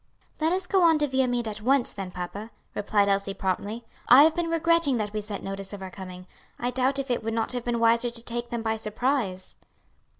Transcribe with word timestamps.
"Let 0.39 0.51
us 0.51 0.65
go 0.65 0.81
on 0.81 0.97
to 0.97 1.07
Viamede 1.07 1.47
at 1.47 1.61
once 1.61 1.93
then, 1.93 2.09
papa," 2.09 2.49
replied 2.73 3.07
Elsie, 3.07 3.35
promptly. 3.35 3.85
"I 4.09 4.23
have 4.23 4.33
been 4.35 4.49
regretting 4.49 4.97
that 4.97 5.13
we 5.13 5.21
sent 5.21 5.43
notice 5.43 5.73
of 5.73 5.83
our 5.83 5.91
coming. 5.91 6.25
I 6.57 6.71
doubt 6.71 6.97
if 6.97 7.11
it 7.11 7.23
would 7.23 7.35
not 7.35 7.51
have 7.51 7.63
been 7.65 7.77
wiser 7.79 8.09
to 8.09 8.23
take 8.23 8.49
them 8.49 8.63
by 8.63 8.77
surprise." 8.77 9.57